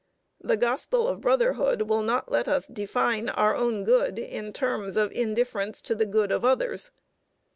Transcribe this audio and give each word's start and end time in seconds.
The 0.39 0.57
gospel 0.57 1.07
of 1.07 1.21
brotherhood 1.21 1.83
will 1.83 2.01
not 2.01 2.31
let 2.31 2.47
us 2.47 2.65
define 2.65 3.29
our 3.29 3.55
own 3.55 3.83
good 3.83 4.17
in 4.17 4.51
terms 4.51 4.97
of 4.97 5.11
indifference 5.11 5.79
to 5.81 5.93
the 5.93 6.07
good 6.07 6.31
of 6.31 6.43
others. 6.43 6.89